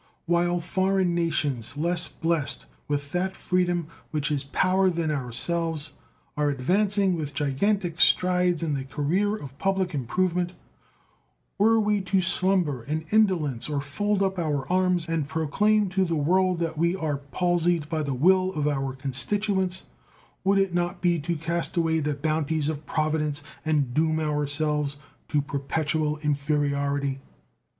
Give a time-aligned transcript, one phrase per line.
[0.25, 5.93] While foreign nations less blessed with that freedom which is power than ourselves
[6.35, 10.53] are advancing with gigantic strides in the career of public improvement,
[11.59, 16.15] were we to slumber in indolence or fold up our arms and proclaim to the
[16.15, 19.83] world that we are palsied by the will of our constituents,
[20.43, 24.97] would it not be to cast away the bounties of Providence and doom ourselves
[25.27, 27.19] to perpetual inferiority?